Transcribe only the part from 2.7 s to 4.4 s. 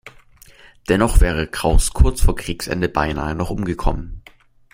beinahe noch umgekommen.